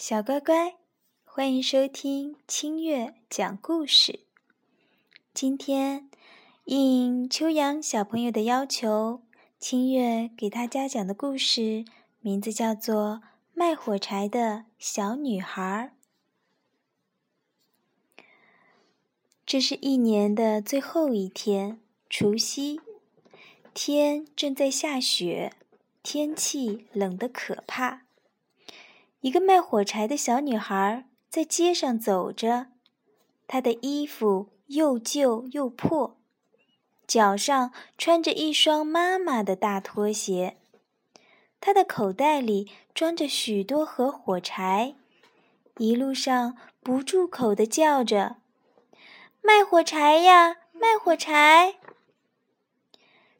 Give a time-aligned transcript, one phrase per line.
[0.00, 0.76] 小乖乖，
[1.24, 4.20] 欢迎收听清月讲故事。
[5.34, 6.08] 今天
[6.66, 9.22] 应秋阳小朋友的要求，
[9.58, 11.84] 清月给大家讲的故事
[12.20, 13.22] 名字叫做
[13.54, 15.92] 《卖火柴的小女孩》。
[19.44, 22.80] 这是一年的最后一天，除夕，
[23.74, 25.54] 天正在下雪，
[26.04, 28.04] 天气冷得可怕。
[29.20, 32.68] 一个卖火柴的小女孩在街上走着，
[33.48, 36.16] 她的衣服又旧又破，
[37.06, 40.56] 脚上穿着一双妈妈的大拖鞋。
[41.60, 44.94] 她的口袋里装着许多盒火柴，
[45.78, 48.36] 一路上不住口地叫着
[49.42, 51.80] ：“卖火柴呀，卖火柴！”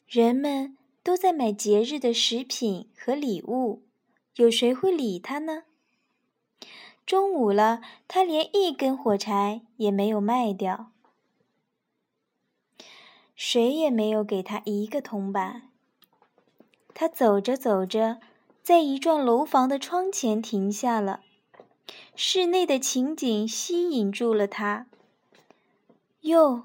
[0.08, 3.84] 人们都在买节日的食品和礼物，
[4.34, 5.62] 有谁会理她呢？
[7.08, 10.90] 中午了，他连一根火柴也没有卖掉，
[13.34, 15.70] 谁也没有给他一个铜板。
[16.92, 18.18] 他走着走着，
[18.62, 21.20] 在一幢楼房的窗前停下了，
[22.14, 24.86] 室内的情景吸引住了他。
[26.20, 26.64] 哟，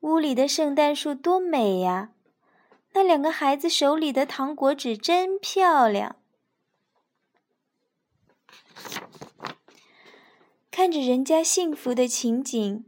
[0.00, 2.10] 屋里的圣诞树多美呀！
[2.94, 6.16] 那两个孩子手里的糖果纸真漂亮。
[10.76, 12.84] 看着人家幸福的情景，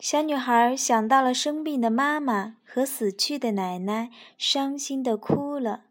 [0.00, 5.84] 小女孩想到了生病的妈妈和死去的奶奶，伤心的哭了。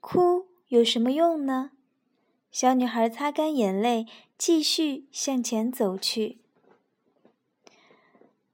[0.00, 1.70] 哭有什么用呢？
[2.50, 6.36] 小女孩擦干眼泪，继续向前走去。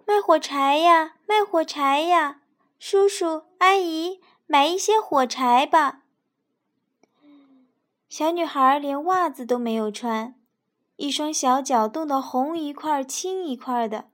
[0.06, 2.42] 卖火柴呀，卖火柴呀！
[2.78, 6.04] 叔叔阿姨，买一些火柴吧。
[8.08, 10.36] 小女孩连袜子都没有穿。
[10.96, 14.06] 一双小脚冻得红一块青一块的，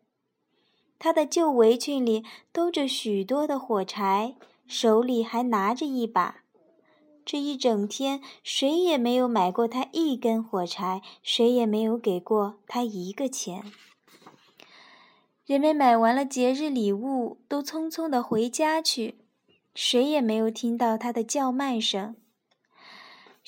[0.98, 4.34] 她的旧围裙里兜着许多的火柴，
[4.66, 6.42] 手里还拿着一把。
[7.24, 13.70] 这一整天，谁也没有买过他一根火柴，谁也没有给过他一个钱。
[15.44, 19.18] 人们买完了节日礼物，都匆匆地回家去，
[19.74, 22.16] 谁也没有听到他的叫卖声。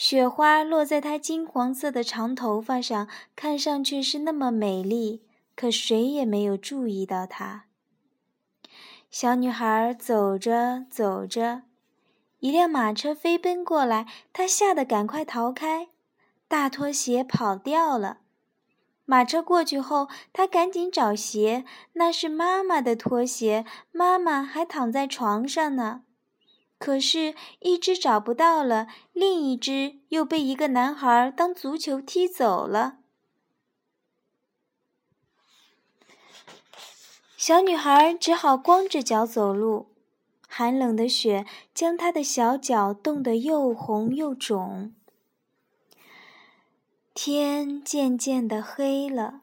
[0.04, 5.22] 雪花落在她金黄色的长头发上，看上去是那么美丽，
[5.54, 7.66] 可谁也没有注意到她。
[9.12, 11.62] 小女孩走着走着，
[12.40, 15.90] 一辆马车飞奔过来，她吓得赶快逃开，
[16.48, 18.22] 大拖鞋跑掉了。
[19.04, 26.02] 马车过去后，她赶紧找鞋，那是妈妈的拖鞋，妈妈还躺在床上呢。
[26.82, 32.98] 可是，一只找不到了，另一只又被一个男孩当足球踢走了。
[37.36, 39.92] 小女孩只好光着脚走路，
[40.48, 44.92] 寒冷的雪将她的小脚冻得又红又肿。
[47.14, 49.42] 天渐渐的黑了，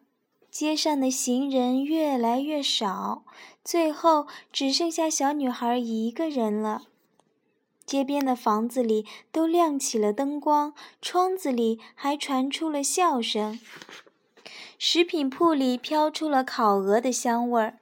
[0.51, 3.23] 街上的行人越来越少，
[3.63, 6.88] 最后只剩下小女孩一个人了。
[7.89, 13.59] 街边的房子里都亮起了灯光，窗子里还传出了笑声。
[14.77, 17.79] 食品铺里飘出了烤鹅的香味儿。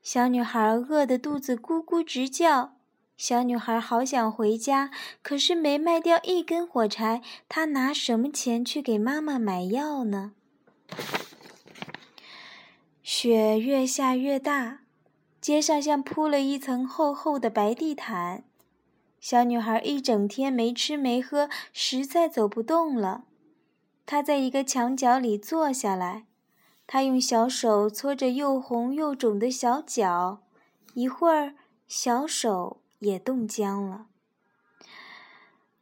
[0.00, 2.74] 小女孩饿得肚子咕咕直叫。
[3.16, 4.92] 小女孩好想回家，
[5.22, 10.34] 可是没卖掉一根火柴，她拿什么钱去给妈妈买药呢？
[13.02, 14.82] 雪越下越大，
[15.40, 18.44] 街上像铺了一层厚厚的白地毯。
[19.22, 23.22] 小女孩一整天没吃没喝，实在走不动了。
[24.04, 26.26] 她在一个墙角里坐下来，
[26.88, 30.42] 她用小手搓着又红又肿的小脚，
[30.94, 31.54] 一会儿
[31.86, 34.08] 小手也冻僵了。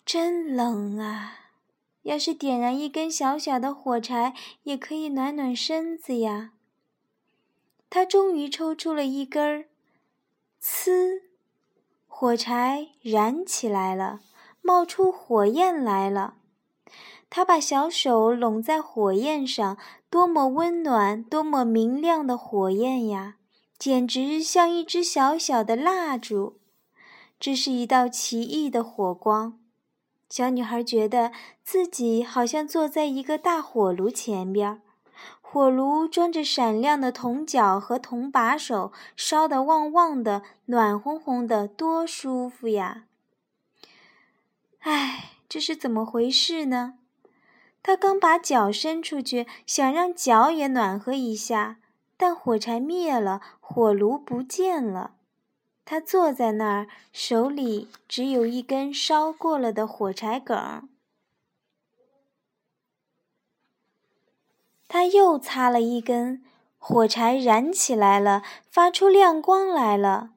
[0.05, 1.39] 真冷啊！
[2.03, 4.35] 要是点燃一根小小的火柴，
[4.65, 6.53] 也可以暖暖身子呀。
[7.89, 9.65] 她终于抽出了一根儿，
[10.63, 11.30] 呲。
[12.21, 14.21] 火柴燃起来了，
[14.61, 16.35] 冒出火焰来了。
[17.31, 19.79] 他把小手拢在火焰上，
[20.11, 23.37] 多么温暖，多么明亮的火焰呀！
[23.79, 26.59] 简直像一支小小的蜡烛。
[27.39, 29.59] 这是一道奇异的火光。
[30.29, 31.33] 小女孩觉得
[31.65, 34.83] 自己好像坐在一个大火炉前边。
[35.41, 43.05] 火炉装着闪亮的铜脚和铜把手，烧得旺旺的，暖烘烘的，多舒服呀！
[44.81, 46.95] 唉，这是怎么回事呢？
[47.83, 51.79] 他刚把脚伸出去，想让脚也暖和一下，
[52.17, 55.13] 但火柴灭了，火炉不见了。
[55.85, 60.89] 他坐在那儿，手里只有一根烧过了的火柴梗。
[64.93, 66.43] 他又擦了一根，
[66.77, 70.31] 火柴燃起来了，发出亮光来了。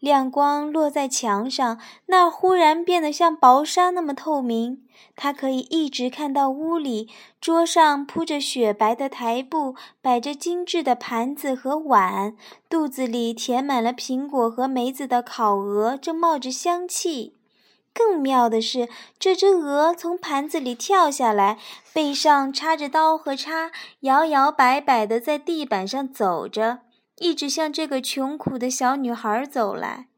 [0.00, 4.82] 亮光落在墙上，那忽然变得像薄纱那么透明。
[5.14, 7.08] 他可以一直看到屋里，
[7.40, 12.36] 桌上铺着雪白的台布，摆着精致的盘子和碗，
[12.68, 17.36] 肚子里填满了苹果和梅子的烤鹅正冒着香气。
[17.94, 18.88] 更妙的是，
[19.18, 21.58] 这只鹅从盘子里跳下来，
[21.92, 23.70] 背上插着刀和叉，
[24.00, 26.80] 摇摇摆摆地在地板上走着。
[27.18, 30.08] 一直向这个穷苦的小女孩走来。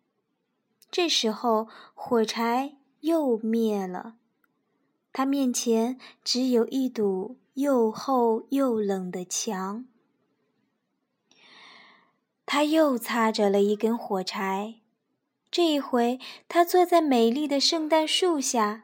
[0.91, 4.15] 这时候，火柴又灭了，
[5.13, 9.85] 他面前只有一堵又厚又冷的墙。
[12.47, 14.77] 他又擦着了一根火柴，
[15.51, 18.83] 这一回他坐在美丽的圣诞树下。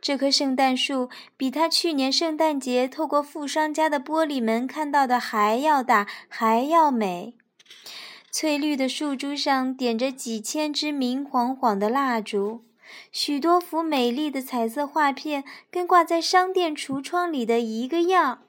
[0.00, 7.34] 这棵圣诞树比他去年圣诞节透过富商家的玻璃门看到的还要大，还要美。
[8.30, 12.64] 翠绿的树株上点着几千支明晃晃的蜡烛，
[13.10, 18.44] 许多幅美丽的彩色画片跟挂在商店橱窗里的一个样，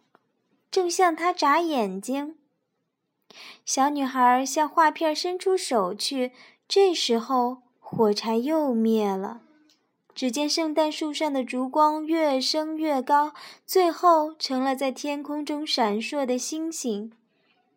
[0.70, 2.36] 正向他眨眼睛。
[3.66, 6.32] 小女孩向画片伸出手去，
[6.70, 9.42] 这时候火柴又灭了。
[10.14, 13.34] 只见圣诞树上的烛光越升越高，
[13.66, 17.12] 最后成了在天空中闪烁的星星。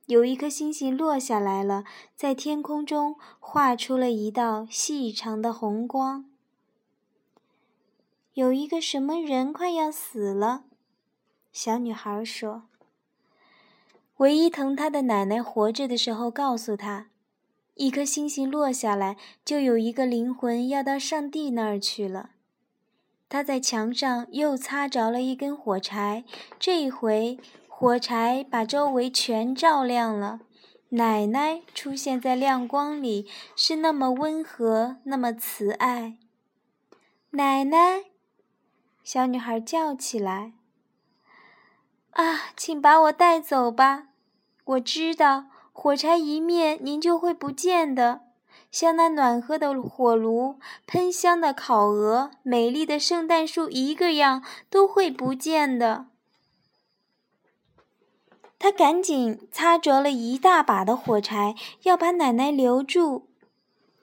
[0.06, 1.84] 有一颗星星落下来了，
[2.14, 6.26] 在天空中画出了一道细长的红光。
[8.34, 10.64] 有一个什么人快要死了，
[11.50, 12.64] 小女孩说。
[14.18, 17.06] 唯一疼她的奶奶活着的时候告诉她，
[17.74, 22.30] 一颗星星落下来，就有一个灵魂要到上帝那儿去了。
[23.28, 26.24] 她在墙上又擦着了一根火柴，
[26.58, 27.38] 这一回。
[27.68, 30.42] 火柴把周围全照亮了，
[30.90, 33.26] 奶奶出现在亮光里，
[33.56, 36.16] 是那么温和，那么慈爱。
[37.30, 38.04] 奶奶，
[39.02, 40.52] 小女孩叫起来
[42.12, 44.10] ：“啊，请把我带走吧！
[44.64, 48.20] 我知道，火柴一灭，您就会不见的，
[48.70, 56.06] 像那暖和的火炉、喷香的烤鹅、美丽的圣诞树一个样，都会不见的。”
[58.60, 63.28] 他赶紧擦着了一大把的火柴，要把奶奶留住。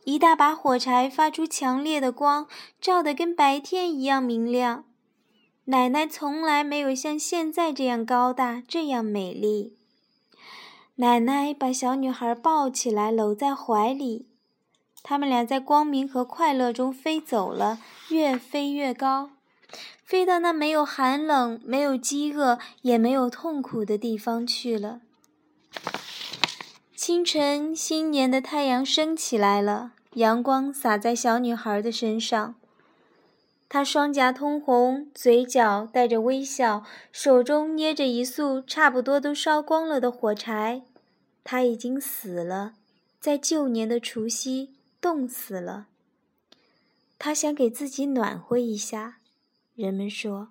[0.03, 2.47] 一大把火柴发出强烈的光，
[2.81, 4.83] 照得跟白天一样明亮。
[5.65, 9.78] 奶奶从来没有像现在这样高大，这样美丽。
[11.01, 14.27] 奶奶把小女孩抱起来，搂在怀里。
[15.01, 17.79] 他们俩在光明和快乐中飞走了，
[18.09, 19.29] 越飞越高。
[20.03, 24.99] 飞到那没有寒冷、没有饥饿、也没有痛苦的地方去了。
[26.93, 32.55] 清晨，新年的太阳升起来了，阳光洒在小女孩的身上。
[33.69, 36.83] 她双颊通红，嘴角带着微笑，
[37.13, 40.81] 手中捏着一束差不多都烧光了的火柴。
[41.43, 42.75] 他已经死了，
[43.19, 45.87] 在旧年的除夕冻死了。
[47.17, 49.17] 他想给自己暖和一下。
[49.75, 50.49] 人们说，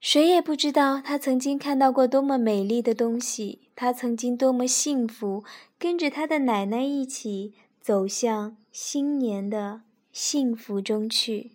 [0.00, 5.44] 谁也不知道他曾经看到过多么美丽的东西，他曾经多么幸福，
[5.78, 9.82] 跟着他的奶奶一起走向新年的
[10.12, 11.52] 幸福中去。